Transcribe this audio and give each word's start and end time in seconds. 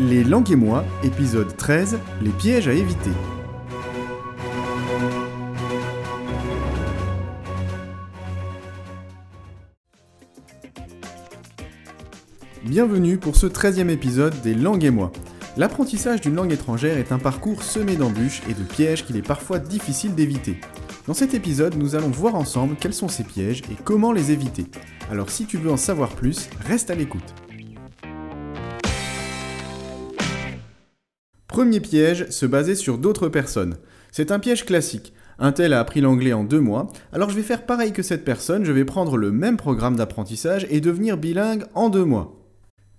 Les 0.00 0.22
langues 0.22 0.52
et 0.52 0.56
moi, 0.56 0.84
épisode 1.02 1.56
13, 1.56 1.98
les 2.22 2.30
pièges 2.30 2.68
à 2.68 2.72
éviter. 2.72 3.10
Bienvenue 12.62 13.18
pour 13.18 13.34
ce 13.34 13.48
13e 13.48 13.88
épisode 13.88 14.40
des 14.40 14.54
langues 14.54 14.84
et 14.84 14.92
moi. 14.92 15.10
L'apprentissage 15.56 16.20
d'une 16.20 16.36
langue 16.36 16.52
étrangère 16.52 16.96
est 16.96 17.10
un 17.10 17.18
parcours 17.18 17.64
semé 17.64 17.96
d'embûches 17.96 18.42
et 18.48 18.54
de 18.54 18.62
pièges 18.62 19.04
qu'il 19.04 19.16
est 19.16 19.26
parfois 19.26 19.58
difficile 19.58 20.14
d'éviter. 20.14 20.60
Dans 21.08 21.14
cet 21.14 21.34
épisode, 21.34 21.74
nous 21.74 21.96
allons 21.96 22.10
voir 22.10 22.36
ensemble 22.36 22.76
quels 22.78 22.94
sont 22.94 23.08
ces 23.08 23.24
pièges 23.24 23.62
et 23.62 23.76
comment 23.82 24.12
les 24.12 24.30
éviter. 24.30 24.66
Alors 25.10 25.30
si 25.30 25.44
tu 25.44 25.56
veux 25.56 25.72
en 25.72 25.76
savoir 25.76 26.10
plus, 26.10 26.48
reste 26.64 26.90
à 26.90 26.94
l'écoute. 26.94 27.34
Premier 31.58 31.80
piège, 31.80 32.30
se 32.30 32.46
baser 32.46 32.76
sur 32.76 32.98
d'autres 32.98 33.28
personnes. 33.28 33.78
C'est 34.12 34.30
un 34.30 34.38
piège 34.38 34.64
classique. 34.64 35.12
Un 35.40 35.50
tel 35.50 35.72
a 35.72 35.80
appris 35.80 36.00
l'anglais 36.00 36.32
en 36.32 36.44
deux 36.44 36.60
mois, 36.60 36.86
alors 37.12 37.30
je 37.30 37.34
vais 37.34 37.42
faire 37.42 37.66
pareil 37.66 37.90
que 37.90 38.04
cette 38.04 38.24
personne, 38.24 38.64
je 38.64 38.70
vais 38.70 38.84
prendre 38.84 39.16
le 39.16 39.32
même 39.32 39.56
programme 39.56 39.96
d'apprentissage 39.96 40.68
et 40.70 40.80
devenir 40.80 41.16
bilingue 41.16 41.64
en 41.74 41.88
deux 41.88 42.04
mois. 42.04 42.36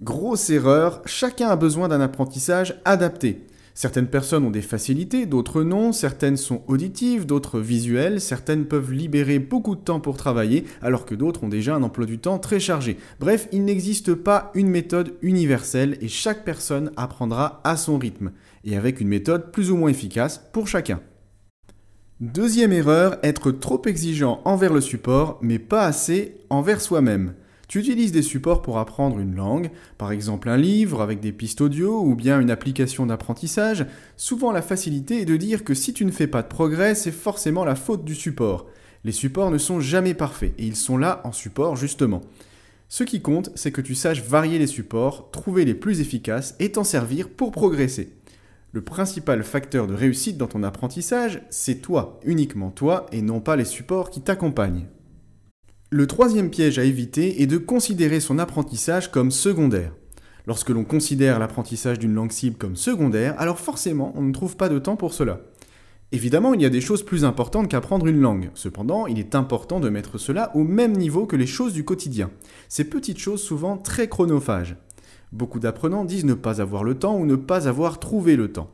Grosse 0.00 0.50
erreur, 0.50 1.02
chacun 1.06 1.50
a 1.50 1.54
besoin 1.54 1.86
d'un 1.86 2.00
apprentissage 2.00 2.80
adapté. 2.84 3.46
Certaines 3.80 4.08
personnes 4.08 4.44
ont 4.44 4.50
des 4.50 4.60
facilités, 4.60 5.24
d'autres 5.24 5.62
non, 5.62 5.92
certaines 5.92 6.36
sont 6.36 6.62
auditives, 6.66 7.26
d'autres 7.26 7.60
visuelles, 7.60 8.20
certaines 8.20 8.64
peuvent 8.64 8.90
libérer 8.90 9.38
beaucoup 9.38 9.76
de 9.76 9.80
temps 9.80 10.00
pour 10.00 10.16
travailler, 10.16 10.64
alors 10.82 11.06
que 11.06 11.14
d'autres 11.14 11.44
ont 11.44 11.48
déjà 11.48 11.76
un 11.76 11.84
emploi 11.84 12.04
du 12.04 12.18
temps 12.18 12.40
très 12.40 12.58
chargé. 12.58 12.96
Bref, 13.20 13.46
il 13.52 13.64
n'existe 13.64 14.14
pas 14.14 14.50
une 14.56 14.68
méthode 14.68 15.14
universelle 15.22 15.96
et 16.00 16.08
chaque 16.08 16.44
personne 16.44 16.90
apprendra 16.96 17.60
à 17.62 17.76
son 17.76 17.98
rythme, 17.98 18.32
et 18.64 18.76
avec 18.76 19.00
une 19.00 19.06
méthode 19.06 19.52
plus 19.52 19.70
ou 19.70 19.76
moins 19.76 19.90
efficace 19.90 20.42
pour 20.52 20.66
chacun. 20.66 21.00
Deuxième 22.18 22.72
erreur, 22.72 23.18
être 23.22 23.52
trop 23.52 23.80
exigeant 23.86 24.40
envers 24.44 24.72
le 24.72 24.80
support, 24.80 25.38
mais 25.40 25.60
pas 25.60 25.84
assez 25.84 26.40
envers 26.50 26.80
soi-même. 26.80 27.34
Tu 27.68 27.80
utilises 27.80 28.12
des 28.12 28.22
supports 28.22 28.62
pour 28.62 28.78
apprendre 28.78 29.18
une 29.18 29.34
langue, 29.34 29.70
par 29.98 30.10
exemple 30.10 30.48
un 30.48 30.56
livre 30.56 31.02
avec 31.02 31.20
des 31.20 31.32
pistes 31.32 31.60
audio 31.60 32.00
ou 32.00 32.14
bien 32.14 32.40
une 32.40 32.50
application 32.50 33.04
d'apprentissage. 33.04 33.84
Souvent 34.16 34.52
la 34.52 34.62
facilité 34.62 35.20
est 35.20 35.26
de 35.26 35.36
dire 35.36 35.64
que 35.64 35.74
si 35.74 35.92
tu 35.92 36.06
ne 36.06 36.10
fais 36.10 36.26
pas 36.26 36.40
de 36.40 36.48
progrès, 36.48 36.94
c'est 36.94 37.12
forcément 37.12 37.66
la 37.66 37.74
faute 37.74 38.06
du 38.06 38.14
support. 38.14 38.68
Les 39.04 39.12
supports 39.12 39.50
ne 39.50 39.58
sont 39.58 39.80
jamais 39.80 40.14
parfaits 40.14 40.54
et 40.56 40.66
ils 40.66 40.76
sont 40.76 40.96
là 40.96 41.20
en 41.24 41.32
support 41.32 41.76
justement. 41.76 42.22
Ce 42.88 43.04
qui 43.04 43.20
compte, 43.20 43.50
c'est 43.54 43.70
que 43.70 43.82
tu 43.82 43.94
saches 43.94 44.22
varier 44.22 44.58
les 44.58 44.66
supports, 44.66 45.30
trouver 45.30 45.66
les 45.66 45.74
plus 45.74 46.00
efficaces 46.00 46.56
et 46.60 46.72
t'en 46.72 46.84
servir 46.84 47.28
pour 47.28 47.52
progresser. 47.52 48.14
Le 48.72 48.80
principal 48.80 49.44
facteur 49.44 49.86
de 49.86 49.94
réussite 49.94 50.38
dans 50.38 50.46
ton 50.46 50.62
apprentissage, 50.62 51.42
c'est 51.50 51.82
toi, 51.82 52.18
uniquement 52.24 52.70
toi, 52.70 53.06
et 53.12 53.20
non 53.20 53.40
pas 53.40 53.56
les 53.56 53.66
supports 53.66 54.08
qui 54.08 54.22
t'accompagnent. 54.22 54.86
Le 55.90 56.06
troisième 56.06 56.50
piège 56.50 56.78
à 56.78 56.84
éviter 56.84 57.40
est 57.40 57.46
de 57.46 57.56
considérer 57.56 58.20
son 58.20 58.38
apprentissage 58.38 59.10
comme 59.10 59.30
secondaire. 59.30 59.94
Lorsque 60.46 60.68
l'on 60.68 60.84
considère 60.84 61.38
l'apprentissage 61.38 61.98
d'une 61.98 62.12
langue 62.12 62.30
cible 62.30 62.58
comme 62.58 62.76
secondaire, 62.76 63.34
alors 63.38 63.58
forcément 63.58 64.12
on 64.14 64.20
ne 64.20 64.32
trouve 64.34 64.58
pas 64.58 64.68
de 64.68 64.78
temps 64.78 64.96
pour 64.96 65.14
cela. 65.14 65.40
Évidemment, 66.12 66.52
il 66.52 66.60
y 66.60 66.66
a 66.66 66.70
des 66.70 66.82
choses 66.82 67.02
plus 67.02 67.24
importantes 67.24 67.68
qu'apprendre 67.68 68.06
une 68.06 68.20
langue. 68.20 68.50
Cependant, 68.52 69.06
il 69.06 69.18
est 69.18 69.34
important 69.34 69.80
de 69.80 69.88
mettre 69.88 70.18
cela 70.18 70.54
au 70.54 70.62
même 70.62 70.92
niveau 70.92 71.24
que 71.24 71.36
les 71.36 71.46
choses 71.46 71.72
du 71.72 71.86
quotidien. 71.86 72.30
Ces 72.68 72.84
petites 72.84 73.18
choses 73.18 73.42
souvent 73.42 73.78
très 73.78 74.08
chronophages. 74.08 74.76
Beaucoup 75.32 75.58
d'apprenants 75.58 76.04
disent 76.04 76.26
ne 76.26 76.34
pas 76.34 76.60
avoir 76.60 76.84
le 76.84 76.96
temps 76.98 77.16
ou 77.16 77.24
ne 77.24 77.36
pas 77.36 77.66
avoir 77.66 77.98
trouvé 77.98 78.36
le 78.36 78.52
temps. 78.52 78.70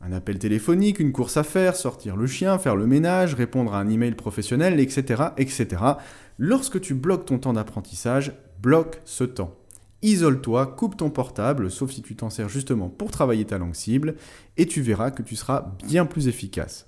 Un 0.00 0.12
appel 0.12 0.38
téléphonique, 0.38 1.00
une 1.00 1.12
course 1.12 1.36
à 1.36 1.42
faire, 1.42 1.74
sortir 1.74 2.16
le 2.16 2.26
chien, 2.26 2.58
faire 2.58 2.76
le 2.76 2.86
ménage, 2.86 3.34
répondre 3.34 3.74
à 3.74 3.80
un 3.80 3.88
email 3.88 4.14
professionnel, 4.14 4.78
etc., 4.78 5.24
etc. 5.36 5.66
Lorsque 6.38 6.80
tu 6.80 6.94
bloques 6.94 7.26
ton 7.26 7.38
temps 7.38 7.52
d'apprentissage, 7.52 8.32
bloque 8.62 9.00
ce 9.04 9.24
temps. 9.24 9.56
Isole-toi, 10.02 10.66
coupe 10.66 10.96
ton 10.96 11.10
portable, 11.10 11.70
sauf 11.70 11.90
si 11.90 12.02
tu 12.02 12.14
t'en 12.14 12.30
sers 12.30 12.48
justement 12.48 12.88
pour 12.88 13.10
travailler 13.10 13.44
ta 13.44 13.58
langue 13.58 13.74
cible, 13.74 14.14
et 14.56 14.66
tu 14.66 14.80
verras 14.80 15.10
que 15.10 15.22
tu 15.22 15.34
seras 15.34 15.74
bien 15.84 16.06
plus 16.06 16.28
efficace. 16.28 16.86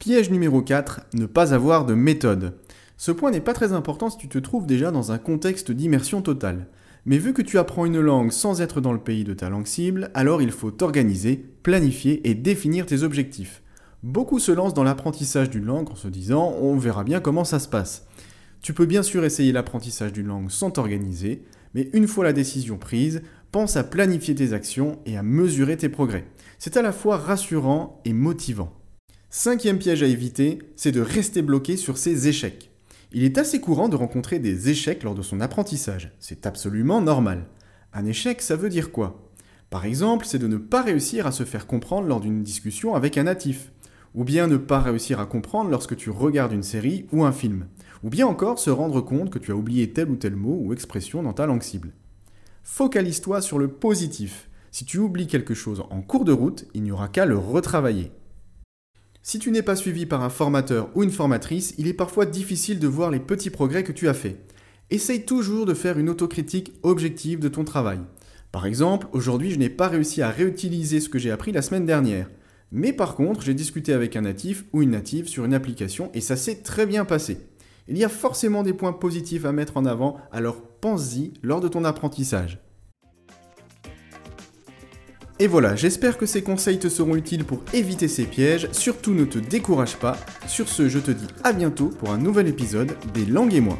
Piège 0.00 0.30
numéro 0.30 0.60
4, 0.60 1.02
ne 1.14 1.26
pas 1.26 1.54
avoir 1.54 1.86
de 1.86 1.94
méthode. 1.94 2.58
Ce 2.96 3.12
point 3.12 3.30
n'est 3.30 3.40
pas 3.40 3.54
très 3.54 3.72
important 3.72 4.10
si 4.10 4.18
tu 4.18 4.28
te 4.28 4.38
trouves 4.38 4.66
déjà 4.66 4.90
dans 4.90 5.12
un 5.12 5.18
contexte 5.18 5.70
d'immersion 5.70 6.20
totale. 6.20 6.66
Mais 7.08 7.18
vu 7.18 7.32
que 7.32 7.42
tu 7.42 7.56
apprends 7.56 7.86
une 7.86 8.00
langue 8.00 8.32
sans 8.32 8.60
être 8.60 8.80
dans 8.80 8.92
le 8.92 8.98
pays 8.98 9.22
de 9.22 9.32
ta 9.32 9.48
langue 9.48 9.68
cible, 9.68 10.10
alors 10.12 10.42
il 10.42 10.50
faut 10.50 10.72
t'organiser, 10.72 11.36
planifier 11.62 12.28
et 12.28 12.34
définir 12.34 12.84
tes 12.84 13.04
objectifs. 13.04 13.62
Beaucoup 14.02 14.40
se 14.40 14.50
lancent 14.50 14.74
dans 14.74 14.82
l'apprentissage 14.82 15.48
d'une 15.48 15.66
langue 15.66 15.88
en 15.88 15.94
se 15.94 16.08
disant 16.08 16.56
on 16.60 16.76
verra 16.76 17.04
bien 17.04 17.20
comment 17.20 17.44
ça 17.44 17.60
se 17.60 17.68
passe. 17.68 18.08
Tu 18.60 18.74
peux 18.74 18.86
bien 18.86 19.04
sûr 19.04 19.24
essayer 19.24 19.52
l'apprentissage 19.52 20.12
d'une 20.12 20.26
langue 20.26 20.50
sans 20.50 20.72
t'organiser, 20.72 21.44
mais 21.74 21.88
une 21.92 22.08
fois 22.08 22.24
la 22.24 22.32
décision 22.32 22.76
prise, 22.76 23.22
pense 23.52 23.76
à 23.76 23.84
planifier 23.84 24.34
tes 24.34 24.52
actions 24.52 24.98
et 25.06 25.16
à 25.16 25.22
mesurer 25.22 25.76
tes 25.76 25.88
progrès. 25.88 26.26
C'est 26.58 26.76
à 26.76 26.82
la 26.82 26.90
fois 26.90 27.18
rassurant 27.18 28.00
et 28.04 28.12
motivant. 28.12 28.72
Cinquième 29.30 29.78
piège 29.78 30.02
à 30.02 30.06
éviter, 30.06 30.58
c'est 30.74 30.90
de 30.90 31.00
rester 31.00 31.42
bloqué 31.42 31.76
sur 31.76 31.98
ses 31.98 32.26
échecs. 32.26 32.72
Il 33.16 33.24
est 33.24 33.38
assez 33.38 33.62
courant 33.62 33.88
de 33.88 33.96
rencontrer 33.96 34.38
des 34.38 34.68
échecs 34.68 35.02
lors 35.02 35.14
de 35.14 35.22
son 35.22 35.40
apprentissage. 35.40 36.12
C'est 36.18 36.44
absolument 36.44 37.00
normal. 37.00 37.46
Un 37.94 38.04
échec, 38.04 38.42
ça 38.42 38.56
veut 38.56 38.68
dire 38.68 38.92
quoi? 38.92 39.30
Par 39.70 39.86
exemple, 39.86 40.26
c'est 40.26 40.38
de 40.38 40.46
ne 40.46 40.58
pas 40.58 40.82
réussir 40.82 41.26
à 41.26 41.32
se 41.32 41.44
faire 41.44 41.66
comprendre 41.66 42.08
lors 42.08 42.20
d'une 42.20 42.42
discussion 42.42 42.94
avec 42.94 43.16
un 43.16 43.22
natif. 43.22 43.72
Ou 44.14 44.24
bien 44.24 44.48
ne 44.48 44.58
pas 44.58 44.80
réussir 44.80 45.18
à 45.18 45.24
comprendre 45.24 45.70
lorsque 45.70 45.96
tu 45.96 46.10
regardes 46.10 46.52
une 46.52 46.62
série 46.62 47.06
ou 47.10 47.24
un 47.24 47.32
film. 47.32 47.68
Ou 48.04 48.10
bien 48.10 48.26
encore 48.26 48.58
se 48.58 48.68
rendre 48.68 49.00
compte 49.00 49.30
que 49.30 49.38
tu 49.38 49.50
as 49.50 49.56
oublié 49.56 49.94
tel 49.94 50.10
ou 50.10 50.16
tel 50.16 50.36
mot 50.36 50.58
ou 50.60 50.74
expression 50.74 51.22
dans 51.22 51.32
ta 51.32 51.46
langue 51.46 51.62
cible. 51.62 51.94
Focalise-toi 52.64 53.40
sur 53.40 53.58
le 53.58 53.68
positif. 53.68 54.50
Si 54.70 54.84
tu 54.84 54.98
oublies 54.98 55.26
quelque 55.26 55.54
chose 55.54 55.84
en 55.88 56.02
cours 56.02 56.26
de 56.26 56.32
route, 56.32 56.66
il 56.74 56.82
n'y 56.82 56.92
aura 56.92 57.08
qu'à 57.08 57.24
le 57.24 57.38
retravailler. 57.38 58.12
Si 59.28 59.40
tu 59.40 59.50
n'es 59.50 59.62
pas 59.62 59.74
suivi 59.74 60.06
par 60.06 60.22
un 60.22 60.30
formateur 60.30 60.88
ou 60.94 61.02
une 61.02 61.10
formatrice, 61.10 61.74
il 61.78 61.88
est 61.88 61.92
parfois 61.92 62.26
difficile 62.26 62.78
de 62.78 62.86
voir 62.86 63.10
les 63.10 63.18
petits 63.18 63.50
progrès 63.50 63.82
que 63.82 63.90
tu 63.90 64.06
as 64.06 64.14
faits. 64.14 64.38
Essaye 64.90 65.24
toujours 65.24 65.66
de 65.66 65.74
faire 65.74 65.98
une 65.98 66.08
autocritique 66.08 66.74
objective 66.84 67.40
de 67.40 67.48
ton 67.48 67.64
travail. 67.64 67.98
Par 68.52 68.66
exemple, 68.66 69.08
aujourd'hui 69.10 69.50
je 69.50 69.58
n'ai 69.58 69.68
pas 69.68 69.88
réussi 69.88 70.22
à 70.22 70.30
réutiliser 70.30 71.00
ce 71.00 71.08
que 71.08 71.18
j'ai 71.18 71.32
appris 71.32 71.50
la 71.50 71.62
semaine 71.62 71.86
dernière. 71.86 72.30
Mais 72.70 72.92
par 72.92 73.16
contre, 73.16 73.42
j'ai 73.42 73.52
discuté 73.52 73.92
avec 73.92 74.14
un 74.14 74.20
natif 74.20 74.64
ou 74.72 74.82
une 74.82 74.90
native 74.90 75.26
sur 75.26 75.44
une 75.44 75.54
application 75.54 76.08
et 76.14 76.20
ça 76.20 76.36
s'est 76.36 76.62
très 76.62 76.86
bien 76.86 77.04
passé. 77.04 77.38
Il 77.88 77.98
y 77.98 78.04
a 78.04 78.08
forcément 78.08 78.62
des 78.62 78.74
points 78.74 78.92
positifs 78.92 79.44
à 79.44 79.50
mettre 79.50 79.76
en 79.76 79.86
avant, 79.86 80.18
alors 80.30 80.62
pense-y 80.62 81.32
lors 81.42 81.60
de 81.60 81.66
ton 81.66 81.84
apprentissage. 81.84 82.60
Et 85.38 85.48
voilà, 85.48 85.76
j'espère 85.76 86.16
que 86.16 86.24
ces 86.24 86.42
conseils 86.42 86.78
te 86.78 86.88
seront 86.88 87.14
utiles 87.14 87.44
pour 87.44 87.60
éviter 87.74 88.08
ces 88.08 88.24
pièges. 88.24 88.68
Surtout 88.72 89.12
ne 89.12 89.26
te 89.26 89.38
décourage 89.38 89.96
pas. 89.96 90.16
Sur 90.46 90.68
ce, 90.68 90.88
je 90.88 90.98
te 90.98 91.10
dis 91.10 91.26
à 91.44 91.52
bientôt 91.52 91.88
pour 91.88 92.10
un 92.10 92.16
nouvel 92.16 92.48
épisode 92.48 92.96
des 93.12 93.26
langues 93.26 93.52
et 93.52 93.60
moi. 93.60 93.78